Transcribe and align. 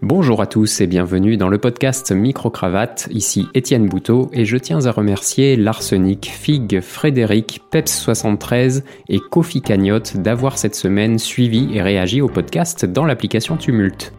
Bonjour 0.00 0.40
à 0.40 0.46
tous 0.46 0.80
et 0.80 0.86
bienvenue 0.86 1.36
dans 1.36 1.48
le 1.48 1.58
podcast 1.58 2.12
Micro-Cravate. 2.12 3.08
Ici 3.10 3.46
Étienne 3.54 3.88
Bouteau 3.88 4.30
et 4.32 4.44
je 4.44 4.56
tiens 4.56 4.86
à 4.86 4.92
remercier 4.92 5.56
l'Arsenic, 5.56 6.30
Fig, 6.32 6.80
Frédéric, 6.80 7.60
Peps73 7.72 8.84
et 9.08 9.18
Kofi 9.18 9.60
Cagnotte 9.60 10.16
d'avoir 10.16 10.56
cette 10.56 10.76
semaine 10.76 11.18
suivi 11.18 11.68
et 11.74 11.82
réagi 11.82 12.20
au 12.20 12.28
podcast 12.28 12.84
dans 12.84 13.04
l'application 13.04 13.56
Tumult. 13.56 14.12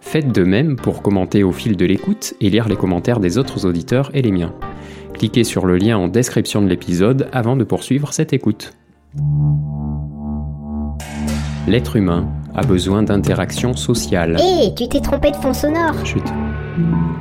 Faites 0.00 0.32
de 0.32 0.42
même 0.42 0.76
pour 0.76 1.02
commenter 1.02 1.42
au 1.42 1.52
fil 1.52 1.76
de 1.76 1.84
l'écoute 1.84 2.34
et 2.40 2.48
lire 2.48 2.68
les 2.68 2.76
commentaires 2.76 3.20
des 3.20 3.38
autres 3.38 3.66
auditeurs 3.66 4.10
et 4.14 4.22
les 4.22 4.32
miens. 4.32 4.54
Cliquez 5.14 5.44
sur 5.44 5.66
le 5.66 5.76
lien 5.76 5.98
en 5.98 6.08
description 6.08 6.62
de 6.62 6.68
l'épisode 6.68 7.28
avant 7.32 7.56
de 7.56 7.64
poursuivre 7.64 8.12
cette 8.12 8.32
écoute. 8.32 8.72
L'être 11.68 11.96
humain 11.96 12.28
a 12.56 12.62
besoin 12.62 13.02
d'interaction 13.02 13.76
sociale. 13.76 14.38
Hé, 14.40 14.74
tu 14.74 14.88
t'es 14.88 15.00
trompé 15.00 15.30
de 15.30 15.36
fond 15.36 15.52
sonore 15.52 15.94
Chut. 16.04 16.24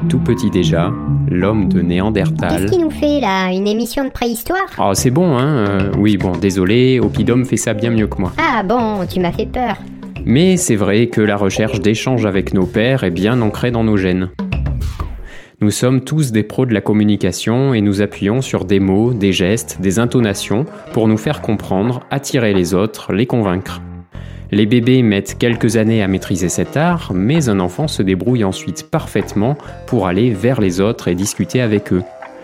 Tout 0.07 0.19
petit 0.19 0.49
déjà, 0.49 0.91
l'homme 1.29 1.67
de 1.67 1.81
Néandertal. 1.81 2.49
Qu'est-ce 2.49 2.71
qu'il 2.71 2.81
nous 2.81 2.89
fait 2.89 3.19
là? 3.19 3.51
Une 3.51 3.67
émission 3.67 4.05
de 4.05 4.09
préhistoire? 4.09 4.65
Oh, 4.79 4.91
c'est 4.93 5.11
bon, 5.11 5.37
hein 5.37 5.67
euh, 5.67 5.91
Oui, 5.97 6.15
bon, 6.15 6.31
désolé, 6.31 7.01
Opidum 7.01 7.45
fait 7.45 7.57
ça 7.57 7.73
bien 7.73 7.91
mieux 7.91 8.07
que 8.07 8.19
moi. 8.19 8.31
Ah 8.37 8.63
bon, 8.63 9.05
tu 9.05 9.19
m'as 9.19 9.33
fait 9.33 9.45
peur. 9.45 9.75
Mais 10.25 10.55
c'est 10.55 10.77
vrai 10.77 11.07
que 11.07 11.21
la 11.21 11.35
recherche 11.35 11.81
d'échange 11.81 12.25
avec 12.25 12.53
nos 12.53 12.65
pairs 12.65 13.03
est 13.03 13.11
bien 13.11 13.41
ancrée 13.41 13.71
dans 13.71 13.83
nos 13.83 13.97
gènes. 13.97 14.29
Nous 15.61 15.71
sommes 15.71 16.01
tous 16.01 16.31
des 16.31 16.43
pros 16.43 16.65
de 16.65 16.73
la 16.73 16.81
communication 16.81 17.73
et 17.73 17.81
nous 17.81 18.01
appuyons 18.01 18.41
sur 18.41 18.65
des 18.65 18.79
mots, 18.79 19.13
des 19.13 19.33
gestes, 19.33 19.79
des 19.81 19.99
intonations 19.99 20.65
pour 20.93 21.07
nous 21.07 21.17
faire 21.17 21.41
comprendre, 21.41 22.01
attirer 22.09 22.53
les 22.53 22.73
autres, 22.73 23.13
les 23.13 23.25
convaincre. 23.25 23.81
Les 24.51 24.65
bébés 24.65 25.01
mettent 25.01 25.37
quelques 25.39 25.75
années 25.75 26.03
à 26.03 26.07
maîtriser 26.07 26.49
cet 26.49 26.77
art, 26.77 27.11
mais 27.13 27.49
un 27.49 27.59
enfant 27.59 27.87
se 27.87 28.03
débrouille 28.03 28.43
ensuite 28.43 28.89
parfaitement 28.89 29.57
pour 29.87 30.07
aller 30.07 30.29
vers 30.31 30.61
les 30.61 30.81
autres 30.81 31.07
et 31.07 31.15
discuter 31.15 31.61
avec 31.61 31.91
eux, 31.91 32.03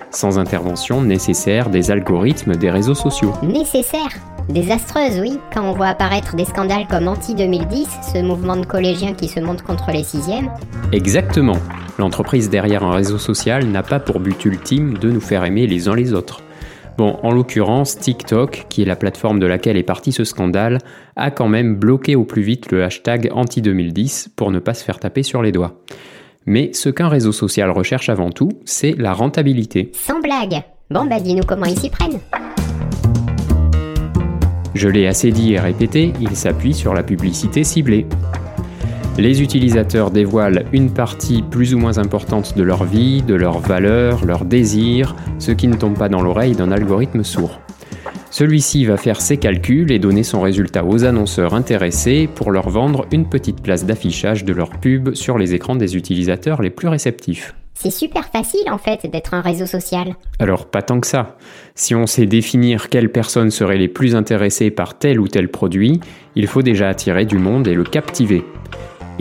sans 0.10 0.40
intervention 0.40 1.02
nécessaire 1.02 1.70
des 1.70 1.92
algorithmes 1.92 2.56
des 2.56 2.72
réseaux 2.72 2.96
sociaux. 2.96 3.34
Nécessaire 3.44 4.10
Désastreuse, 4.50 5.20
oui, 5.22 5.38
quand 5.54 5.64
on 5.64 5.74
voit 5.74 5.88
apparaître 5.88 6.36
des 6.36 6.46
scandales 6.46 6.88
comme 6.90 7.08
Anti-2010, 7.08 8.14
ce 8.14 8.22
mouvement 8.22 8.58
de 8.58 8.66
collégiens 8.66 9.14
qui 9.14 9.28
se 9.28 9.40
monte 9.40 9.62
contre 9.62 9.92
les 9.92 10.04
sixièmes. 10.04 10.50
Exactement. 10.92 11.58
L'entreprise 12.00 12.50
derrière 12.50 12.84
un 12.84 12.96
réseau 12.96 13.20
social 13.20 13.66
n'a 13.66 13.84
pas 13.84 14.00
pour 14.00 14.20
but 14.20 14.44
ultime 14.44 14.98
de 14.98 15.12
nous 15.12 15.22
faire 15.22 15.46
aimer 15.46 15.68
les 15.68 15.88
uns 15.88 15.96
les 15.96 16.14
autres. 16.14 16.42
Bon, 16.98 17.18
en 17.24 17.32
l'occurrence, 17.32 17.98
TikTok, 17.98 18.66
qui 18.70 18.82
est 18.82 18.86
la 18.86 18.96
plateforme 18.96 19.40
de 19.40 19.46
laquelle 19.46 19.78
est 19.78 19.84
parti 19.84 20.12
ce 20.12 20.24
scandale, 20.24 20.78
a 21.16 21.32
quand 21.32 21.48
même 21.48 21.76
bloqué 21.76 22.16
au 22.16 22.26
plus 22.26 22.42
vite 22.42 22.72
le 22.72 22.84
hashtag 22.84 23.30
anti-2010 23.34 24.28
pour 24.36 24.52
ne 24.52 24.60
pas 24.60 24.74
se 24.74 24.84
faire 24.84 25.00
taper 25.00 25.24
sur 25.24 25.42
les 25.42 25.52
doigts. 25.52 25.82
Mais 26.46 26.74
ce 26.74 26.90
qu'un 26.90 27.08
réseau 27.08 27.32
social 27.32 27.70
recherche 27.70 28.10
avant 28.10 28.30
tout, 28.30 28.50
c'est 28.66 28.96
la 28.98 29.14
rentabilité. 29.14 29.92
Sans 29.94 30.20
blague 30.20 30.64
Bon 30.90 31.06
bah 31.06 31.22
dis-nous 31.22 31.44
comment 31.48 31.66
ils 31.66 31.80
s'y 31.80 31.90
prennent. 31.90 32.20
Je 34.74 34.90
l'ai 34.90 35.08
assez 35.08 35.32
dit 35.32 35.54
et 35.54 35.60
répété, 35.60 36.12
il 36.20 36.36
s'appuie 36.36 36.74
sur 36.74 36.94
la 36.94 37.04
publicité 37.04 37.64
ciblée. 37.64 38.08
Les 39.18 39.42
utilisateurs 39.42 40.10
dévoilent 40.10 40.66
une 40.72 40.92
partie 40.92 41.42
plus 41.42 41.76
ou 41.76 41.78
moins 41.78 41.98
importante 41.98 42.58
de 42.58 42.64
leur 42.64 42.86
vie, 42.86 43.22
de 43.22 43.36
leurs 43.36 43.60
valeurs, 43.60 44.26
leurs 44.26 44.46
désirs, 44.46 45.16
ce 45.38 45.52
qui 45.52 45.68
ne 45.68 45.76
tombe 45.76 45.98
pas 45.98 46.10
dans 46.10 46.22
l'oreille 46.22 46.56
d'un 46.56 46.72
algorithme 46.72 47.24
sourd. 47.24 47.60
Celui-ci 48.30 48.86
va 48.86 48.96
faire 48.96 49.20
ses 49.20 49.36
calculs 49.36 49.92
et 49.92 50.00
donner 50.00 50.24
son 50.24 50.40
résultat 50.40 50.86
aux 50.86 51.04
annonceurs 51.04 51.54
intéressés 51.54 52.30
pour 52.34 52.52
leur 52.52 52.70
vendre 52.70 53.06
une 53.12 53.28
petite 53.28 53.62
place 53.62 53.86
d'affichage 53.86 54.46
de 54.46 54.54
leur 54.54 54.70
pub 54.70 55.14
sur 55.14 55.38
les 55.38 55.54
écrans 55.54 55.76
des 55.76 55.98
utilisateurs 55.98 56.62
les 56.62 56.70
plus 56.70 56.88
réceptifs. 56.88 57.54
C'est 57.74 57.92
super 57.92 58.30
facile 58.30 58.70
en 58.70 58.78
fait 58.78 59.10
d'être 59.12 59.34
un 59.34 59.42
réseau 59.42 59.66
social. 59.66 60.16
Alors 60.40 60.68
pas 60.68 60.82
tant 60.82 61.02
que 61.02 61.08
ça. 61.08 61.36
Si 61.76 61.94
on 61.96 62.06
sait 62.08 62.28
définir 62.28 62.90
quelles 62.90 63.12
personnes 63.12 63.52
seraient 63.52 63.78
les 63.78 63.90
plus 63.90 64.16
intéressées 64.16 64.72
par 64.72 64.98
tel 64.98 65.20
ou 65.20 65.28
tel 65.28 65.50
produit, 65.50 66.00
il 66.36 66.48
faut 66.48 66.62
déjà 66.62 66.88
attirer 66.88 67.26
du 67.26 67.38
monde 67.38 67.68
et 67.68 67.74
le 67.74 67.84
captiver. 67.84 68.46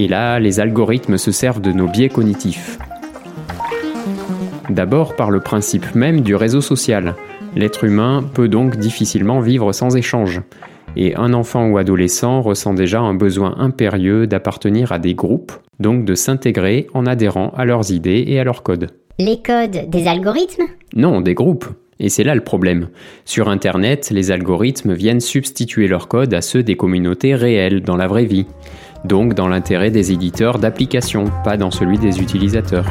Et 0.00 0.08
là, 0.08 0.40
les 0.40 0.60
algorithmes 0.60 1.18
se 1.18 1.30
servent 1.30 1.60
de 1.60 1.72
nos 1.72 1.86
biais 1.86 2.08
cognitifs. 2.08 2.78
D'abord 4.70 5.14
par 5.14 5.30
le 5.30 5.40
principe 5.40 5.94
même 5.94 6.22
du 6.22 6.34
réseau 6.34 6.62
social. 6.62 7.16
L'être 7.54 7.84
humain 7.84 8.24
peut 8.32 8.48
donc 8.48 8.78
difficilement 8.78 9.40
vivre 9.40 9.74
sans 9.74 9.96
échange. 9.96 10.40
Et 10.96 11.14
un 11.16 11.34
enfant 11.34 11.68
ou 11.68 11.76
adolescent 11.76 12.40
ressent 12.40 12.72
déjà 12.72 13.00
un 13.00 13.12
besoin 13.12 13.56
impérieux 13.58 14.26
d'appartenir 14.26 14.90
à 14.90 14.98
des 14.98 15.12
groupes, 15.12 15.52
donc 15.80 16.06
de 16.06 16.14
s'intégrer 16.14 16.86
en 16.94 17.04
adhérant 17.04 17.52
à 17.54 17.66
leurs 17.66 17.92
idées 17.92 18.24
et 18.26 18.40
à 18.40 18.44
leurs 18.44 18.62
codes. 18.62 18.90
Les 19.18 19.42
codes 19.42 19.90
des 19.90 20.06
algorithmes? 20.08 20.64
Non, 20.96 21.20
des 21.20 21.34
groupes. 21.34 21.66
Et 22.02 22.08
c'est 22.08 22.24
là 22.24 22.34
le 22.34 22.40
problème. 22.40 22.88
Sur 23.26 23.50
Internet, 23.50 24.08
les 24.10 24.30
algorithmes 24.30 24.94
viennent 24.94 25.20
substituer 25.20 25.86
leurs 25.86 26.08
codes 26.08 26.32
à 26.32 26.40
ceux 26.40 26.62
des 26.62 26.74
communautés 26.74 27.34
réelles 27.34 27.82
dans 27.82 27.98
la 27.98 28.06
vraie 28.06 28.24
vie. 28.24 28.46
Donc 29.04 29.34
dans 29.34 29.48
l'intérêt 29.48 29.90
des 29.90 30.12
éditeurs 30.12 30.58
d'applications, 30.58 31.24
pas 31.44 31.56
dans 31.56 31.70
celui 31.70 31.98
des 31.98 32.20
utilisateurs. 32.20 32.86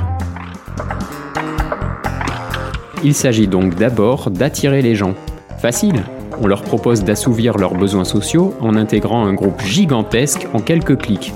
Il 3.04 3.14
s'agit 3.14 3.48
donc 3.48 3.76
d'abord 3.76 4.30
d'attirer 4.30 4.82
les 4.82 4.96
gens. 4.96 5.14
Facile 5.60 6.04
On 6.42 6.48
leur 6.48 6.64
propose 6.64 7.04
d'assouvir 7.04 7.58
leurs 7.58 7.76
besoins 7.76 8.04
sociaux 8.06 8.54
en 8.60 8.76
intégrant 8.76 9.26
un 9.26 9.34
groupe 9.34 9.62
gigantesque 9.62 10.48
en 10.54 10.60
quelques 10.60 10.98
clics. 10.98 11.34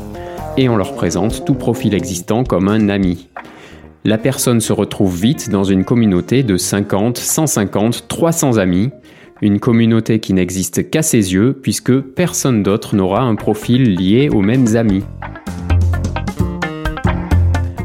Et 0.58 0.70
on 0.70 0.76
leur 0.76 0.94
présente 0.94 1.46
tout 1.46 1.56
profil 1.56 1.94
existant 1.94 2.44
comme 2.44 2.68
un 2.68 2.90
ami. 2.90 3.30
La 4.06 4.18
personne 4.18 4.60
se 4.60 4.74
retrouve 4.74 5.16
vite 5.16 5.50
dans 5.50 5.64
une 5.64 5.86
communauté 5.86 6.44
de 6.44 6.58
50, 6.58 7.18
150, 7.18 8.08
300 8.10 8.58
amis, 8.58 8.92
une 9.44 9.60
communauté 9.60 10.20
qui 10.20 10.32
n'existe 10.34 10.90
qu'à 10.90 11.02
ses 11.02 11.34
yeux 11.34 11.54
puisque 11.62 12.00
personne 12.00 12.64
d'autre 12.64 12.96
n'aura 12.96 13.22
un 13.24 13.36
profil 13.36 13.94
lié 13.94 14.30
aux 14.30 14.42
mêmes 14.42 14.78
amis. 14.78 15.04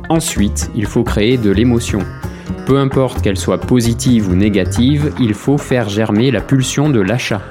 Ensuite, 0.08 0.70
il 0.76 0.86
faut 0.86 1.02
créer 1.02 1.36
de 1.36 1.50
l'émotion. 1.50 1.98
Peu 2.64 2.78
importe 2.78 3.22
qu'elle 3.22 3.36
soit 3.36 3.60
positive 3.60 4.28
ou 4.30 4.36
négative, 4.36 5.12
il 5.20 5.34
faut 5.34 5.58
faire 5.58 5.88
germer 5.88 6.30
la 6.30 6.40
pulsion 6.40 6.90
de 6.90 7.00
l'achat. 7.00 7.42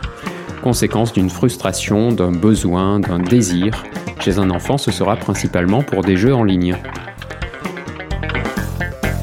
Conséquence 0.63 1.11
d'une 1.11 1.29
frustration, 1.29 2.13
d'un 2.13 2.31
besoin, 2.31 3.01
d'un 3.01 3.19
désir. 3.19 3.83
Chez 4.21 4.39
un 4.39 4.49
enfant, 4.51 4.77
ce 4.77 4.91
sera 4.91 5.17
principalement 5.17 5.83
pour 5.83 6.03
des 6.03 6.15
jeux 6.15 6.33
en 6.33 6.45
ligne. 6.45 6.77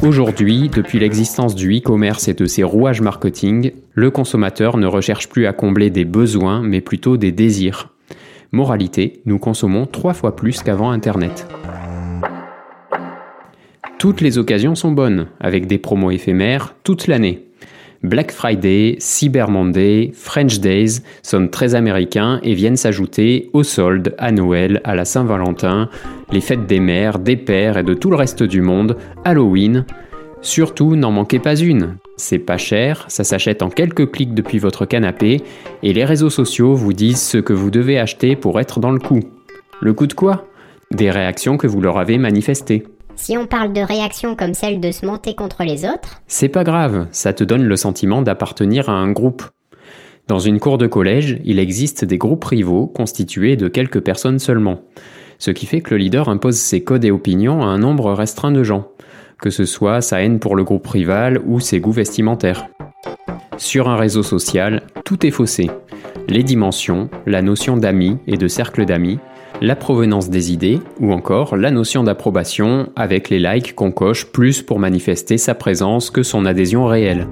Aujourd'hui, 0.05 0.69
depuis 0.69 0.99
l'existence 0.99 1.55
du 1.55 1.79
e-commerce 1.79 2.29
et 2.29 2.35
de 2.35 2.45
ses 2.45 2.63
rouages 2.63 3.01
marketing, 3.01 3.73
le 3.95 4.11
consommateur 4.11 4.77
ne 4.77 4.87
recherche 4.87 5.31
plus 5.31 5.47
à 5.47 5.55
combler 5.55 5.89
des 5.89 6.05
besoins, 6.05 6.61
mais 6.63 6.83
plutôt 6.83 7.17
des 7.17 7.33
désirs. 7.33 7.89
Moralité, 8.53 9.23
nous 9.25 9.39
consommons 9.39 9.87
trois 9.87 10.13
fois 10.13 10.37
plus 10.37 10.63
qu'avant 10.63 10.91
Internet. 10.91 11.49
Toutes 13.99 14.21
les 14.21 14.37
occasions 14.37 14.75
sont 14.75 14.93
bonnes, 14.93 15.29
avec 15.41 15.67
des 15.67 15.79
promos 15.79 16.11
éphémères 16.11 16.75
toute 16.85 17.07
l'année. 17.07 17.47
Black 18.05 18.33
Friday, 18.33 18.97
Cyber 18.99 19.49
Monday, 19.49 20.11
French 20.13 20.61
Days 20.61 21.01
sont 21.23 21.49
très 21.49 21.75
américains 21.75 22.39
et 22.43 22.53
viennent 22.53 22.77
s'ajouter 22.77 23.49
aux 23.55 23.63
soldes, 23.63 24.15
à 24.19 24.31
Noël, 24.31 24.83
à 24.85 24.95
la 24.95 25.07
Saint-Valentin, 25.07 25.89
les 26.31 26.43
fêtes 26.43 26.67
des 26.67 26.81
mères, 26.81 27.19
des 27.19 27.37
pères 27.37 27.79
et 27.79 27.83
de 27.83 27.95
tout 27.95 28.11
le 28.11 28.17
reste 28.17 28.43
du 28.43 28.61
monde, 28.61 28.99
Halloween. 29.25 29.87
Surtout, 30.43 30.97
n'en 30.97 31.13
manquez 31.13 31.39
pas 31.39 31.57
une. 31.57 31.97
C'est 32.19 32.39
pas 32.39 32.59
cher, 32.59 33.07
ça 33.09 33.25
s'achète 33.25 33.63
en 33.63 33.71
quelques 33.71 34.11
clics 34.11 34.35
depuis 34.35 34.59
votre 34.59 34.85
canapé 34.85 35.41
et 35.83 35.95
les 35.95 36.05
réseaux 36.05 36.29
sociaux 36.29 36.75
vous 36.75 36.93
disent 36.93 37.23
ce 37.23 37.39
que 37.39 37.55
vous 37.55 37.71
devez 37.71 37.99
acheter 37.99 38.37
pour 38.37 38.61
être 38.61 38.81
dans 38.81 38.93
le 38.93 39.01
coup. 39.01 39.21
Le 39.81 39.95
coup 39.95 40.07
de 40.07 40.13
quoi? 40.13 40.47
Des 40.91 41.11
réactions 41.11 41.57
que 41.57 41.67
vous 41.67 41.81
leur 41.81 41.97
avez 41.97 42.19
manifestées. 42.19 42.85
Si 43.17 43.37
on 43.39 43.47
parle 43.47 43.73
de 43.73 43.81
réactions 43.81 44.37
comme 44.37 44.55
celle 44.55 44.81
de 44.81 44.91
se 44.91 45.07
monter 45.07 45.35
contre 45.35 45.65
les 45.65 45.85
autres, 45.85 46.21
C'est 46.27 46.49
pas 46.49 46.65
grave, 46.65 47.07
ça 47.11 47.33
te 47.33 47.45
donne 47.45 47.65
le 47.65 47.77
sentiment 47.77 48.23
d'appartenir 48.23 48.89
à 48.89 48.93
un 48.93 49.13
groupe. 49.13 49.45
Dans 50.27 50.39
une 50.39 50.59
cour 50.59 50.79
de 50.79 50.87
collège, 50.87 51.39
il 51.45 51.59
existe 51.59 52.05
des 52.05 52.19
groupes 52.19 52.45
rivaux 52.45 52.87
constitués 52.87 53.57
de 53.57 53.69
quelques 53.69 54.01
personnes 54.01 54.39
seulement. 54.39 54.81
Ce 55.39 55.51
qui 55.51 55.67
fait 55.67 55.81
que 55.81 55.91
le 55.91 55.99
leader 55.99 56.29
impose 56.29 56.57
ses 56.57 56.83
codes 56.83 57.05
et 57.05 57.11
opinions 57.11 57.63
à 57.63 57.67
un 57.67 57.79
nombre 57.79 58.13
restreint 58.13 58.53
de 58.53 58.63
gens, 58.63 58.89
que 59.41 59.51
ce 59.51 59.65
soit 59.65 60.01
sa 60.01 60.23
haine 60.23 60.39
pour 60.39 60.57
le 60.57 60.65
groupe 60.65 60.87
rival 60.87 61.41
ou 61.45 61.61
ses 61.61 61.81
goûts 61.81 61.93
vestimentaires. 61.93 62.67
Sur 63.59 63.89
un 63.89 63.97
réseau 63.97 64.23
social, 64.23 64.83
tout 65.05 65.27
est 65.27 65.31
faussé. 65.31 65.71
Les 66.29 66.43
dimensions, 66.43 67.11
la 67.27 67.43
notion 67.43 67.77
d'amis 67.77 68.17
et 68.27 68.37
de 68.37 68.49
cercle 68.49 68.85
d'amis, 68.87 69.19
la 69.61 69.77
provenance 69.77 70.31
des 70.31 70.53
idées, 70.53 70.81
ou 71.01 71.13
encore 71.13 71.57
la 71.57 71.71
notion 71.71 72.03
d'approbation 72.03 72.89
avec 72.97 73.31
les 73.31 73.39
likes 73.39 73.75
qu'on 73.75 73.93
coche 73.93 74.27
plus 74.27 74.63
pour 74.63 74.79
manifester 74.79 75.39
sa 75.39 75.55
présence 75.55 76.11
que 76.11 76.23
son 76.23 76.45
adhésion 76.45 76.87
réelle. 76.87 77.29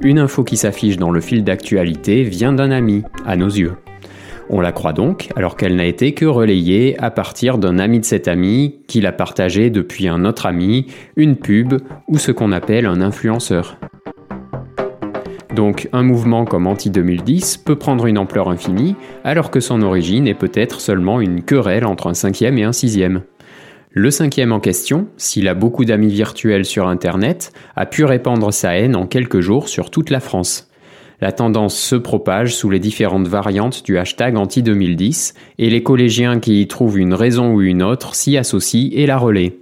Une 0.00 0.18
info 0.18 0.44
qui 0.44 0.56
s'affiche 0.56 0.96
dans 0.96 1.10
le 1.10 1.20
fil 1.20 1.44
d'actualité 1.44 2.22
vient 2.22 2.52
d'un 2.52 2.70
ami, 2.70 3.02
à 3.26 3.36
nos 3.36 3.48
yeux. 3.48 3.74
On 4.48 4.60
la 4.60 4.72
croit 4.72 4.92
donc, 4.92 5.28
alors 5.36 5.56
qu'elle 5.56 5.76
n'a 5.76 5.84
été 5.84 6.12
que 6.12 6.24
relayée 6.24 6.98
à 6.98 7.10
partir 7.10 7.58
d'un 7.58 7.78
ami 7.78 8.00
de 8.00 8.04
cet 8.04 8.26
ami 8.26 8.80
qui 8.88 9.00
l'a 9.00 9.12
partagé 9.12 9.70
depuis 9.70 10.08
un 10.08 10.24
autre 10.24 10.46
ami, 10.46 10.86
une 11.16 11.36
pub 11.36 11.74
ou 12.08 12.18
ce 12.18 12.32
qu'on 12.32 12.50
appelle 12.50 12.86
un 12.86 13.00
influenceur. 13.00 13.78
Donc 15.54 15.88
un 15.92 16.02
mouvement 16.02 16.44
comme 16.44 16.66
Anti-2010 16.66 17.64
peut 17.64 17.76
prendre 17.76 18.06
une 18.06 18.18
ampleur 18.18 18.48
infinie, 18.48 18.94
alors 19.24 19.50
que 19.50 19.60
son 19.60 19.82
origine 19.82 20.28
est 20.28 20.34
peut-être 20.34 20.80
seulement 20.80 21.20
une 21.20 21.42
querelle 21.42 21.86
entre 21.86 22.06
un 22.06 22.14
cinquième 22.14 22.56
et 22.58 22.64
un 22.64 22.72
sixième. 22.72 23.22
Le 23.92 24.12
cinquième 24.12 24.52
en 24.52 24.60
question, 24.60 25.08
s'il 25.16 25.48
a 25.48 25.54
beaucoup 25.54 25.84
d'amis 25.84 26.12
virtuels 26.12 26.64
sur 26.64 26.86
Internet, 26.86 27.52
a 27.74 27.86
pu 27.86 28.04
répandre 28.04 28.52
sa 28.52 28.76
haine 28.76 28.94
en 28.94 29.06
quelques 29.06 29.40
jours 29.40 29.68
sur 29.68 29.90
toute 29.90 30.10
la 30.10 30.20
France. 30.20 30.70
La 31.20 31.32
tendance 31.32 31.76
se 31.76 31.96
propage 31.96 32.54
sous 32.54 32.70
les 32.70 32.78
différentes 32.78 33.26
variantes 33.26 33.84
du 33.84 33.98
hashtag 33.98 34.36
anti-2010 34.36 35.34
et 35.58 35.68
les 35.68 35.82
collégiens 35.82 36.38
qui 36.38 36.62
y 36.62 36.68
trouvent 36.68 36.98
une 36.98 37.12
raison 37.12 37.52
ou 37.52 37.62
une 37.62 37.82
autre 37.82 38.14
s'y 38.14 38.36
associent 38.36 38.90
et 38.92 39.06
la 39.06 39.18
relaient 39.18 39.59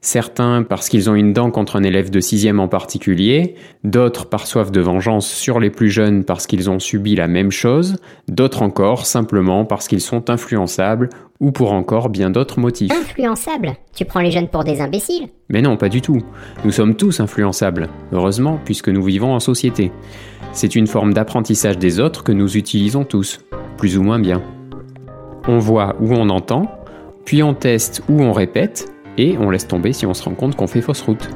certains 0.00 0.62
parce 0.62 0.88
qu'ils 0.88 1.10
ont 1.10 1.14
une 1.14 1.32
dent 1.32 1.50
contre 1.50 1.76
un 1.76 1.82
élève 1.82 2.10
de 2.10 2.20
sixième 2.20 2.60
en 2.60 2.68
particulier, 2.68 3.54
d'autres 3.84 4.26
par 4.26 4.46
soif 4.46 4.70
de 4.70 4.80
vengeance 4.80 5.28
sur 5.30 5.60
les 5.60 5.70
plus 5.70 5.90
jeunes 5.90 6.24
parce 6.24 6.46
qu'ils 6.46 6.70
ont 6.70 6.78
subi 6.78 7.14
la 7.14 7.28
même 7.28 7.50
chose, 7.50 7.96
d'autres 8.28 8.62
encore 8.62 9.06
simplement 9.06 9.64
parce 9.64 9.88
qu'ils 9.88 10.00
sont 10.00 10.30
influençables 10.30 11.10
ou 11.40 11.52
pour 11.52 11.72
encore 11.72 12.08
bien 12.08 12.30
d'autres 12.30 12.60
motifs. 12.60 12.92
Influençables? 12.92 13.74
Tu 13.94 14.04
prends 14.04 14.20
les 14.20 14.30
jeunes 14.30 14.48
pour 14.48 14.64
des 14.64 14.80
imbéciles? 14.80 15.28
Mais 15.48 15.62
non, 15.62 15.76
pas 15.76 15.88
du 15.88 16.00
tout. 16.00 16.18
Nous 16.64 16.72
sommes 16.72 16.96
tous 16.96 17.20
influençables, 17.20 17.88
heureusement, 18.12 18.58
puisque 18.64 18.88
nous 18.88 19.02
vivons 19.02 19.34
en 19.34 19.40
société. 19.40 19.90
C'est 20.52 20.76
une 20.76 20.86
forme 20.86 21.14
d'apprentissage 21.14 21.78
des 21.78 22.00
autres 22.00 22.24
que 22.24 22.32
nous 22.32 22.56
utilisons 22.56 23.04
tous, 23.04 23.40
plus 23.76 23.96
ou 23.96 24.02
moins 24.02 24.18
bien. 24.18 24.42
On 25.48 25.58
voit 25.58 25.96
ou 26.00 26.12
on 26.12 26.28
entend, 26.28 26.70
puis 27.24 27.42
on 27.42 27.54
teste 27.54 28.02
ou 28.08 28.20
on 28.22 28.32
répète, 28.32 28.92
et 29.18 29.36
on 29.38 29.50
laisse 29.50 29.66
tomber 29.66 29.92
si 29.92 30.06
on 30.06 30.14
se 30.14 30.22
rend 30.24 30.34
compte 30.34 30.56
qu'on 30.56 30.66
fait 30.66 30.80
fausse 30.80 31.02
route. 31.02 31.28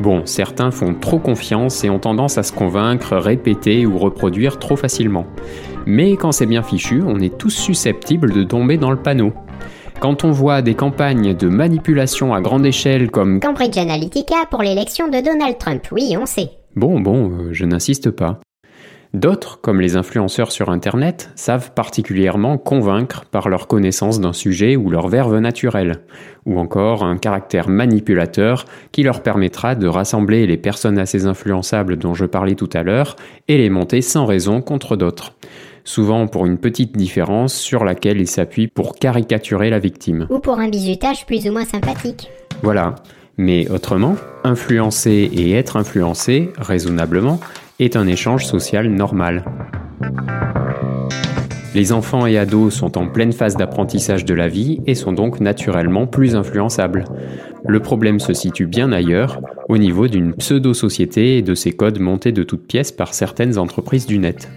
Bon, 0.00 0.22
certains 0.26 0.70
font 0.70 0.94
trop 0.94 1.18
confiance 1.18 1.82
et 1.82 1.90
ont 1.90 1.98
tendance 1.98 2.36
à 2.36 2.42
se 2.42 2.52
convaincre, 2.52 3.16
répéter 3.16 3.86
ou 3.86 3.98
reproduire 3.98 4.58
trop 4.58 4.76
facilement. 4.76 5.26
Mais 5.86 6.16
quand 6.16 6.32
c'est 6.32 6.46
bien 6.46 6.62
fichu, 6.62 7.02
on 7.06 7.20
est 7.20 7.38
tous 7.38 7.50
susceptibles 7.50 8.32
de 8.32 8.44
tomber 8.44 8.76
dans 8.76 8.90
le 8.90 8.98
panneau. 8.98 9.32
Quand 10.00 10.24
on 10.24 10.30
voit 10.30 10.60
des 10.60 10.74
campagnes 10.74 11.34
de 11.34 11.48
manipulation 11.48 12.34
à 12.34 12.42
grande 12.42 12.66
échelle 12.66 13.10
comme 13.10 13.40
Cambridge 13.40 13.78
Analytica 13.78 14.44
pour 14.50 14.62
l'élection 14.62 15.08
de 15.08 15.24
Donald 15.24 15.56
Trump, 15.58 15.82
oui, 15.92 16.14
on 16.20 16.26
sait. 16.26 16.50
Bon, 16.74 17.00
bon, 17.00 17.30
euh, 17.30 17.48
je 17.52 17.64
n'insiste 17.64 18.10
pas. 18.10 18.38
D'autres, 19.16 19.58
comme 19.62 19.80
les 19.80 19.96
influenceurs 19.96 20.52
sur 20.52 20.68
Internet, 20.68 21.30
savent 21.36 21.72
particulièrement 21.72 22.58
convaincre 22.58 23.24
par 23.24 23.48
leur 23.48 23.66
connaissance 23.66 24.20
d'un 24.20 24.34
sujet 24.34 24.76
ou 24.76 24.90
leur 24.90 25.08
verve 25.08 25.38
naturelle, 25.38 26.02
ou 26.44 26.58
encore 26.58 27.02
un 27.02 27.16
caractère 27.16 27.70
manipulateur 27.70 28.66
qui 28.92 29.02
leur 29.02 29.22
permettra 29.22 29.74
de 29.74 29.86
rassembler 29.86 30.46
les 30.46 30.58
personnes 30.58 30.98
assez 30.98 31.24
influençables 31.24 31.96
dont 31.96 32.12
je 32.12 32.26
parlais 32.26 32.56
tout 32.56 32.68
à 32.74 32.82
l'heure 32.82 33.16
et 33.48 33.56
les 33.56 33.70
monter 33.70 34.02
sans 34.02 34.26
raison 34.26 34.60
contre 34.60 34.96
d'autres 34.96 35.32
souvent 35.84 36.26
pour 36.26 36.46
une 36.46 36.58
petite 36.58 36.96
différence 36.96 37.54
sur 37.54 37.84
laquelle 37.84 38.20
ils 38.20 38.26
s'appuient 38.26 38.66
pour 38.66 38.96
caricaturer 38.96 39.70
la 39.70 39.78
victime. 39.78 40.26
Ou 40.30 40.40
pour 40.40 40.58
un 40.58 40.68
bizutage 40.68 41.24
plus 41.26 41.48
ou 41.48 41.52
moins 41.52 41.64
sympathique. 41.64 42.28
Voilà. 42.62 42.96
Mais 43.38 43.70
autrement, 43.70 44.16
influencer 44.42 45.30
et 45.32 45.52
être 45.52 45.76
influencé, 45.76 46.50
raisonnablement, 46.58 47.38
est 47.78 47.96
un 47.96 48.06
échange 48.06 48.46
social 48.46 48.88
normal. 48.88 49.44
Les 51.74 51.92
enfants 51.92 52.26
et 52.26 52.38
ados 52.38 52.74
sont 52.74 52.96
en 52.96 53.06
pleine 53.06 53.34
phase 53.34 53.56
d'apprentissage 53.56 54.24
de 54.24 54.32
la 54.32 54.48
vie 54.48 54.80
et 54.86 54.94
sont 54.94 55.12
donc 55.12 55.40
naturellement 55.40 56.06
plus 56.06 56.34
influençables. 56.34 57.04
Le 57.68 57.80
problème 57.80 58.18
se 58.18 58.32
situe 58.32 58.66
bien 58.66 58.92
ailleurs, 58.92 59.42
au 59.68 59.76
niveau 59.76 60.08
d'une 60.08 60.32
pseudo-société 60.32 61.36
et 61.36 61.42
de 61.42 61.54
ses 61.54 61.72
codes 61.72 62.00
montés 62.00 62.32
de 62.32 62.44
toutes 62.44 62.66
pièces 62.66 62.92
par 62.92 63.12
certaines 63.12 63.58
entreprises 63.58 64.06
du 64.06 64.18
net. 64.18 64.48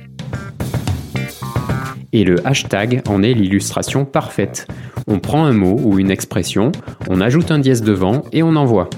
Et 2.14 2.24
le 2.24 2.48
hashtag 2.48 3.02
en 3.10 3.22
est 3.22 3.34
l'illustration 3.34 4.06
parfaite. 4.06 4.68
On 5.08 5.20
prend 5.20 5.44
un 5.44 5.54
mot 5.54 5.78
ou 5.84 6.00
une 6.00 6.12
expression, 6.12 6.72
on 7.10 7.20
ajoute 7.20 7.52
un 7.52 7.60
dièse 7.60 7.84
devant 7.84 8.24
et 8.32 8.44
on 8.44 8.56
envoie. 8.56 8.90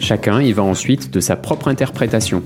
Chacun 0.00 0.42
y 0.42 0.52
va 0.52 0.64
ensuite 0.64 1.12
de 1.12 1.20
sa 1.20 1.36
propre 1.36 1.68
interprétation. 1.68 2.42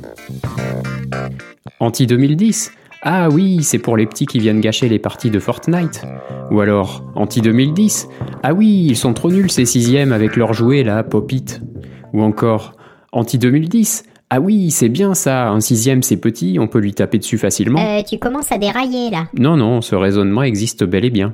Anti-2010 1.80 2.70
Ah 3.02 3.28
oui, 3.28 3.62
c'est 3.62 3.78
pour 3.78 3.96
les 3.96 4.06
petits 4.06 4.26
qui 4.26 4.38
viennent 4.38 4.60
gâcher 4.60 4.88
les 4.88 4.98
parties 4.98 5.30
de 5.30 5.38
Fortnite. 5.38 6.02
Ou 6.50 6.60
alors, 6.60 7.04
Anti-2010 7.14 8.08
Ah 8.42 8.54
oui, 8.54 8.86
ils 8.88 8.96
sont 8.96 9.12
trop 9.12 9.30
nuls 9.30 9.50
ces 9.50 9.66
sixièmes 9.66 10.12
avec 10.12 10.36
leurs 10.36 10.54
jouets 10.54 10.82
là, 10.82 11.02
Pop-It. 11.02 11.60
Ou 12.12 12.22
encore, 12.22 12.72
Anti-2010 13.12 14.04
ah 14.28 14.40
oui, 14.40 14.72
c'est 14.72 14.88
bien 14.88 15.14
ça, 15.14 15.50
un 15.50 15.60
sixième 15.60 16.02
c'est 16.02 16.16
petit, 16.16 16.58
on 16.58 16.66
peut 16.66 16.80
lui 16.80 16.92
taper 16.92 17.18
dessus 17.18 17.38
facilement. 17.38 17.78
Euh, 17.78 18.02
tu 18.02 18.18
commences 18.18 18.50
à 18.50 18.58
dérailler 18.58 19.08
là. 19.08 19.28
Non, 19.38 19.56
non, 19.56 19.82
ce 19.82 19.94
raisonnement 19.94 20.42
existe 20.42 20.82
bel 20.82 21.04
et 21.04 21.10
bien. 21.10 21.32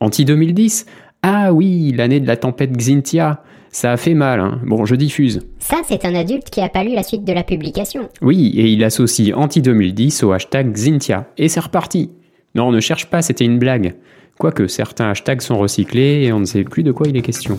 Anti-2010 0.00 0.86
Ah 1.22 1.52
oui, 1.52 1.92
l'année 1.96 2.18
de 2.18 2.26
la 2.26 2.36
tempête 2.36 2.76
Xintia. 2.76 3.44
Ça 3.76 3.92
a 3.92 3.98
fait 3.98 4.14
mal, 4.14 4.40
hein. 4.40 4.58
Bon, 4.64 4.86
je 4.86 4.94
diffuse. 4.94 5.42
Ça, 5.58 5.82
c'est 5.86 6.06
un 6.06 6.14
adulte 6.14 6.48
qui 6.48 6.62
a 6.62 6.70
pas 6.70 6.82
lu 6.82 6.94
la 6.94 7.02
suite 7.02 7.26
de 7.26 7.32
la 7.34 7.42
publication. 7.42 8.08
Oui, 8.22 8.54
et 8.56 8.70
il 8.70 8.82
associe 8.82 9.36
anti-2010 9.36 10.24
au 10.24 10.32
hashtag 10.32 10.72
Xintia. 10.72 11.26
Et 11.36 11.50
c'est 11.50 11.60
reparti. 11.60 12.10
Non, 12.54 12.72
ne 12.72 12.80
cherche 12.80 13.10
pas, 13.10 13.20
c'était 13.20 13.44
une 13.44 13.58
blague. 13.58 13.96
Quoique 14.38 14.66
certains 14.66 15.10
hashtags 15.10 15.42
sont 15.42 15.58
recyclés 15.58 16.22
et 16.22 16.32
on 16.32 16.40
ne 16.40 16.46
sait 16.46 16.64
plus 16.64 16.84
de 16.84 16.90
quoi 16.90 17.06
il 17.06 17.18
est 17.18 17.20
question. 17.20 17.58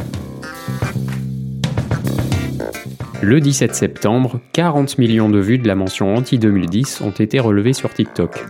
Le 3.22 3.40
17 3.40 3.76
septembre, 3.76 4.40
40 4.54 4.98
millions 4.98 5.30
de 5.30 5.38
vues 5.38 5.60
de 5.60 5.68
la 5.68 5.76
mention 5.76 6.16
anti-2010 6.16 7.04
ont 7.04 7.12
été 7.12 7.40
relevées 7.40 7.74
sur 7.74 7.94
TikTok. 7.94 8.44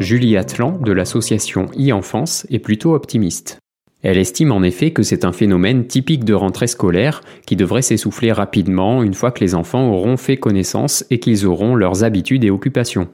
Julie 0.00 0.38
Atlan, 0.38 0.78
de 0.78 0.92
l'association 0.92 1.66
e-enfance, 1.78 2.46
est 2.48 2.60
plutôt 2.60 2.94
optimiste. 2.94 3.58
Elle 4.04 4.18
estime 4.18 4.52
en 4.52 4.62
effet 4.62 4.90
que 4.90 5.02
c'est 5.02 5.24
un 5.24 5.32
phénomène 5.32 5.86
typique 5.86 6.26
de 6.26 6.34
rentrée 6.34 6.66
scolaire 6.66 7.22
qui 7.46 7.56
devrait 7.56 7.80
s'essouffler 7.80 8.32
rapidement 8.32 9.02
une 9.02 9.14
fois 9.14 9.30
que 9.30 9.40
les 9.40 9.54
enfants 9.54 9.90
auront 9.90 10.18
fait 10.18 10.36
connaissance 10.36 11.06
et 11.10 11.18
qu'ils 11.18 11.46
auront 11.46 11.74
leurs 11.74 12.04
habitudes 12.04 12.44
et 12.44 12.50
occupations. 12.50 13.08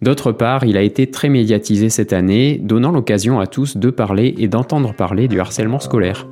D'autre 0.00 0.30
part, 0.30 0.64
il 0.64 0.76
a 0.76 0.82
été 0.82 1.10
très 1.10 1.28
médiatisé 1.28 1.88
cette 1.88 2.12
année, 2.12 2.60
donnant 2.62 2.92
l'occasion 2.92 3.40
à 3.40 3.48
tous 3.48 3.76
de 3.76 3.90
parler 3.90 4.32
et 4.38 4.46
d'entendre 4.46 4.94
parler 4.94 5.26
du 5.26 5.40
harcèlement 5.40 5.80
scolaire. 5.80 6.28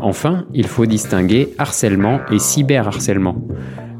Enfin, 0.00 0.44
il 0.52 0.66
faut 0.66 0.86
distinguer 0.86 1.50
harcèlement 1.58 2.20
et 2.32 2.40
cyberharcèlement. 2.40 3.36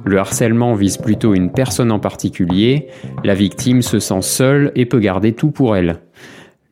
Le 0.05 0.19
harcèlement 0.19 0.75
vise 0.75 0.97
plutôt 0.97 1.35
une 1.35 1.53
personne 1.53 1.93
en 1.93 2.01
particulier, 2.01 2.89
la 3.23 3.35
victime 3.35 3.83
se 3.83 4.01
sent 4.01 4.23
seule 4.23 4.73
et 4.75 4.85
peut 4.85 4.99
garder 4.99 5.33
tout 5.33 5.53
pour 5.53 5.77
elle. 5.77 6.01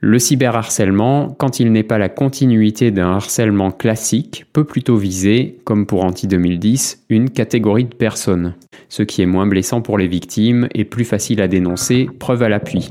Le 0.02 0.19
cyberharcèlement, 0.19 1.28
quand 1.38 1.61
il 1.61 1.73
n'est 1.73 1.83
pas 1.83 1.99
la 1.99 2.09
continuité 2.09 2.90
d'un 2.90 3.12
harcèlement 3.12 3.71
classique, 3.71 4.47
peut 4.54 4.64
plutôt 4.64 4.97
viser, 4.97 5.59
comme 5.64 5.85
pour 5.85 6.07
Anti-2010, 6.07 7.00
une 7.11 7.28
catégorie 7.28 7.85
de 7.85 7.95
personnes, 7.95 8.54
ce 8.88 9.02
qui 9.02 9.21
est 9.21 9.26
moins 9.26 9.47
blessant 9.47 9.83
pour 9.83 9.99
les 9.99 10.07
victimes 10.07 10.69
et 10.75 10.87
plus 10.87 11.04
facile 11.04 11.42
à 11.42 11.49
dénoncer, 11.49 12.09
preuve 12.19 12.42
à 12.42 12.49
l'appui. 12.49 12.88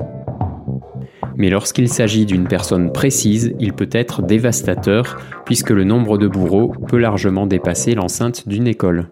Mais 1.36 1.50
lorsqu'il 1.50 1.88
s'agit 1.88 2.26
d'une 2.26 2.46
personne 2.46 2.92
précise, 2.92 3.56
il 3.58 3.72
peut 3.72 3.90
être 3.90 4.22
dévastateur, 4.22 5.20
puisque 5.44 5.70
le 5.70 5.82
nombre 5.82 6.16
de 6.16 6.28
bourreaux 6.28 6.72
peut 6.86 6.98
largement 6.98 7.48
dépasser 7.48 7.96
l'enceinte 7.96 8.46
d'une 8.46 8.68
école. 8.68 9.08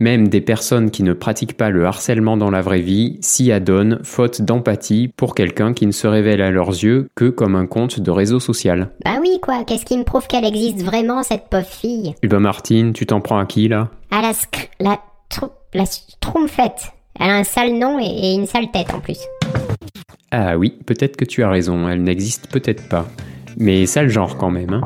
Même 0.00 0.28
des 0.28 0.40
personnes 0.40 0.90
qui 0.90 1.02
ne 1.02 1.12
pratiquent 1.12 1.56
pas 1.56 1.70
le 1.70 1.84
harcèlement 1.84 2.36
dans 2.36 2.50
la 2.50 2.60
vraie 2.60 2.80
vie 2.80 3.18
s'y 3.20 3.52
adonnent 3.52 4.00
faute 4.02 4.42
d'empathie 4.42 5.08
pour 5.16 5.34
quelqu'un 5.34 5.72
qui 5.72 5.86
ne 5.86 5.92
se 5.92 6.06
révèle 6.06 6.42
à 6.42 6.50
leurs 6.50 6.70
yeux 6.70 7.08
que 7.14 7.28
comme 7.28 7.54
un 7.54 7.66
compte 7.66 8.00
de 8.00 8.10
réseau 8.10 8.40
social. 8.40 8.90
Bah 9.04 9.18
oui 9.20 9.38
quoi, 9.40 9.64
qu'est-ce 9.64 9.84
qui 9.84 9.96
me 9.96 10.04
prouve 10.04 10.26
qu'elle 10.26 10.44
existe 10.44 10.82
vraiment 10.82 11.22
cette 11.22 11.48
pauvre 11.48 11.66
fille? 11.66 12.14
Eh 12.22 12.28
ben 12.28 12.40
Martine, 12.40 12.92
tu 12.92 13.06
t'en 13.06 13.20
prends 13.20 13.38
à 13.38 13.46
qui 13.46 13.68
là? 13.68 13.90
À 14.10 14.22
la 14.22 14.32
scr... 14.32 14.68
la... 14.80 14.98
Tr... 15.28 15.46
la 15.72 15.86
schtroumpfette. 15.86 16.92
Elle 17.18 17.30
a 17.30 17.36
un 17.36 17.44
sale 17.44 17.74
nom 17.74 17.98
et 18.00 18.34
une 18.34 18.46
sale 18.46 18.70
tête 18.72 18.92
en 18.92 19.00
plus. 19.00 19.20
Ah 20.30 20.58
oui, 20.58 20.76
peut-être 20.84 21.16
que 21.16 21.24
tu 21.24 21.42
as 21.44 21.48
raison, 21.48 21.88
elle 21.88 22.02
n'existe 22.02 22.48
peut-être 22.50 22.88
pas. 22.88 23.06
Mais 23.56 23.86
sale 23.86 24.08
genre 24.08 24.36
quand 24.36 24.50
même, 24.50 24.72
hein 24.74 24.80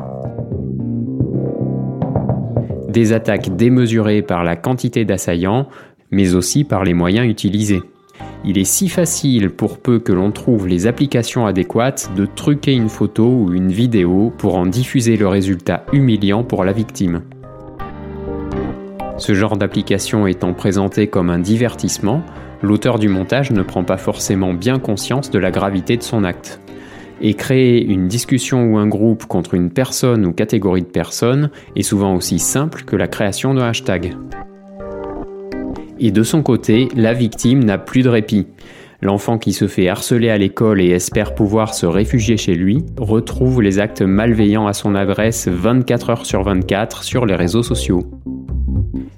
des 2.89 3.13
attaques 3.13 3.55
démesurées 3.55 4.21
par 4.21 4.43
la 4.43 4.55
quantité 4.55 5.05
d'assaillants, 5.05 5.67
mais 6.11 6.35
aussi 6.35 6.63
par 6.63 6.83
les 6.83 6.93
moyens 6.93 7.27
utilisés. 7.27 7.81
Il 8.45 8.57
est 8.57 8.65
si 8.65 8.87
facile, 8.87 9.49
pour 9.49 9.79
peu 9.79 9.99
que 9.99 10.13
l'on 10.13 10.31
trouve 10.31 10.67
les 10.67 10.87
applications 10.87 11.45
adéquates, 11.45 12.11
de 12.15 12.25
truquer 12.25 12.73
une 12.73 12.89
photo 12.89 13.27
ou 13.27 13.53
une 13.53 13.71
vidéo 13.71 14.31
pour 14.37 14.55
en 14.55 14.65
diffuser 14.65 15.17
le 15.17 15.27
résultat 15.27 15.85
humiliant 15.91 16.43
pour 16.43 16.63
la 16.63 16.71
victime. 16.71 17.21
Ce 19.17 19.33
genre 19.33 19.57
d'application 19.57 20.27
étant 20.27 20.53
présenté 20.53 21.07
comme 21.07 21.29
un 21.29 21.39
divertissement, 21.39 22.23
l'auteur 22.61 22.99
du 22.99 23.09
montage 23.09 23.51
ne 23.51 23.63
prend 23.63 23.83
pas 23.83 23.97
forcément 23.97 24.53
bien 24.53 24.79
conscience 24.79 25.29
de 25.29 25.39
la 25.39 25.51
gravité 25.51 25.97
de 25.97 26.03
son 26.03 26.23
acte. 26.23 26.61
Et 27.21 27.33
créer 27.33 27.83
une 27.83 28.07
discussion 28.07 28.63
ou 28.63 28.77
un 28.77 28.87
groupe 28.87 29.25
contre 29.25 29.53
une 29.53 29.71
personne 29.71 30.25
ou 30.25 30.31
catégorie 30.31 30.83
de 30.83 30.87
personnes 30.87 31.49
est 31.75 31.83
souvent 31.83 32.15
aussi 32.15 32.39
simple 32.39 32.83
que 32.83 32.95
la 32.95 33.07
création 33.07 33.53
de 33.53 33.61
hashtag. 33.61 34.15
Et 35.99 36.11
de 36.11 36.23
son 36.23 36.43
côté, 36.43 36.87
la 36.95 37.13
victime 37.13 37.63
n'a 37.63 37.77
plus 37.77 38.03
de 38.03 38.09
répit. 38.09 38.47
L'enfant 39.01 39.37
qui 39.37 39.53
se 39.53 39.67
fait 39.67 39.87
harceler 39.87 40.29
à 40.29 40.37
l'école 40.37 40.81
et 40.81 40.89
espère 40.89 41.35
pouvoir 41.35 41.73
se 41.73 41.85
réfugier 41.85 42.37
chez 42.37 42.55
lui 42.55 42.83
retrouve 42.97 43.61
les 43.61 43.79
actes 43.79 44.01
malveillants 44.01 44.67
à 44.67 44.73
son 44.73 44.95
adresse 44.95 45.47
24 45.47 46.09
heures 46.09 46.25
sur 46.25 46.43
24 46.43 47.03
sur 47.03 47.25
les 47.25 47.35
réseaux 47.35 47.63
sociaux. 47.63 48.03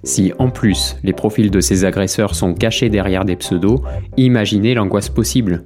Si 0.04 0.34
en 0.40 0.50
plus 0.50 0.98
les 1.04 1.14
profils 1.14 1.52
de 1.52 1.60
ces 1.60 1.86
agresseurs 1.86 2.34
sont 2.34 2.54
cachés 2.54 2.90
derrière 2.90 3.26
des 3.26 3.36
pseudos, 3.36 3.82
imaginez 4.18 4.74
l'angoisse 4.74 5.10
possible. 5.10 5.64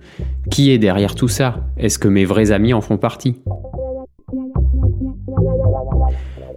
Qui 0.51 0.71
est 0.71 0.77
derrière 0.77 1.15
tout 1.15 1.29
ça? 1.29 1.67
Est-ce 1.77 1.99
que 1.99 2.07
mes 2.07 2.25
vrais 2.25 2.51
amis 2.51 2.73
en 2.73 2.81
font 2.81 2.97
partie? 2.97 3.41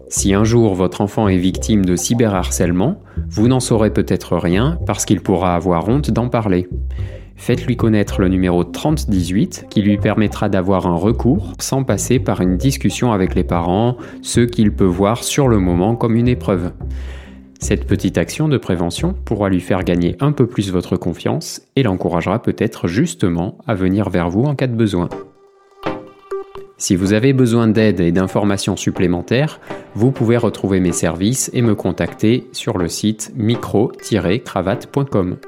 Si 0.08 0.34
un 0.34 0.44
jour 0.44 0.74
votre 0.74 1.02
enfant 1.02 1.28
est 1.28 1.36
victime 1.36 1.84
de 1.84 1.94
cyberharcèlement, 1.94 3.00
vous 3.28 3.46
n'en 3.46 3.60
saurez 3.60 3.92
peut-être 3.92 4.36
rien 4.36 4.78
parce 4.86 5.04
qu'il 5.04 5.20
pourra 5.20 5.54
avoir 5.54 5.88
honte 5.88 6.10
d'en 6.10 6.28
parler. 6.28 6.66
Faites-lui 7.36 7.76
connaître 7.76 8.20
le 8.20 8.28
numéro 8.28 8.64
3018 8.64 9.66
qui 9.70 9.82
lui 9.82 9.98
permettra 9.98 10.48
d'avoir 10.48 10.86
un 10.86 10.96
recours 10.96 11.52
sans 11.60 11.84
passer 11.84 12.18
par 12.18 12.40
une 12.40 12.56
discussion 12.56 13.12
avec 13.12 13.36
les 13.36 13.44
parents, 13.44 13.96
ce 14.22 14.40
qu'il 14.40 14.72
peut 14.72 14.84
voir 14.84 15.22
sur 15.22 15.46
le 15.46 15.58
moment 15.58 15.94
comme 15.94 16.16
une 16.16 16.26
épreuve. 16.26 16.72
Cette 17.58 17.86
petite 17.86 18.18
action 18.18 18.48
de 18.48 18.56
prévention 18.56 19.14
pourra 19.24 19.48
lui 19.48 19.60
faire 19.60 19.82
gagner 19.82 20.16
un 20.20 20.30
peu 20.32 20.46
plus 20.46 20.70
votre 20.70 20.96
confiance 20.96 21.62
et 21.74 21.82
l'encouragera 21.82 22.40
peut-être 22.40 22.86
justement 22.86 23.58
à 23.66 23.74
venir 23.74 24.10
vers 24.10 24.30
vous 24.30 24.44
en 24.44 24.54
cas 24.54 24.68
de 24.68 24.76
besoin. 24.76 25.08
Si 26.76 26.94
vous 26.94 27.12
avez 27.12 27.32
besoin 27.32 27.66
d'aide 27.66 27.98
et 27.98 28.12
d'informations 28.12 28.76
supplémentaires, 28.76 29.58
vous 29.94 30.12
pouvez 30.12 30.36
retrouver 30.36 30.78
mes 30.78 30.92
services 30.92 31.50
et 31.52 31.60
me 31.60 31.74
contacter 31.74 32.46
sur 32.52 32.78
le 32.78 32.86
site 32.86 33.32
micro-cravate.com. 33.34 35.38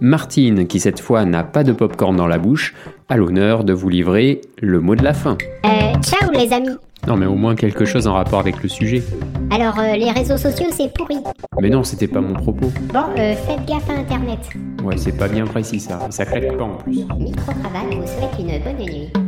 Martine, 0.00 0.66
qui 0.66 0.80
cette 0.80 1.00
fois 1.00 1.24
n'a 1.24 1.42
pas 1.42 1.64
de 1.64 1.72
popcorn 1.72 2.14
dans 2.14 2.26
la 2.26 2.38
bouche, 2.38 2.74
a 3.08 3.16
l'honneur 3.16 3.64
de 3.64 3.72
vous 3.72 3.88
livrer 3.88 4.42
le 4.60 4.80
mot 4.80 4.94
de 4.94 5.02
la 5.02 5.14
fin. 5.14 5.38
Euh, 5.64 5.94
ciao 6.02 6.30
les 6.30 6.52
amis 6.52 6.76
Non 7.08 7.16
mais 7.16 7.24
au 7.24 7.36
moins 7.36 7.54
quelque 7.56 7.86
chose 7.86 8.06
en 8.06 8.12
rapport 8.12 8.38
avec 8.38 8.62
le 8.62 8.68
sujet. 8.68 9.02
Alors, 9.50 9.78
euh, 9.78 9.96
les 9.96 10.10
réseaux 10.10 10.36
sociaux, 10.36 10.66
c'est 10.70 10.92
pourri. 10.92 11.16
Mais 11.58 11.70
non, 11.70 11.82
c'était 11.82 12.06
pas 12.06 12.20
mon 12.20 12.34
propos. 12.34 12.70
Bon, 12.92 13.04
euh, 13.16 13.34
faites 13.34 13.64
gaffe 13.66 13.88
à 13.88 13.94
Internet. 13.94 14.40
Ouais, 14.84 14.98
c'est 14.98 15.16
pas 15.16 15.26
bien 15.26 15.46
précis 15.46 15.80
ça. 15.80 16.00
Ça 16.10 16.26
claque 16.26 16.54
pas 16.58 16.64
en 16.64 16.76
plus. 16.76 17.06
Micro-cravate 17.18 17.94
vous 17.94 18.06
souhaite 18.06 18.38
une 18.38 18.62
bonne 18.62 18.84
nuit. 18.84 19.27